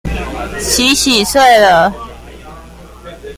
[0.59, 1.93] 洗洗睡了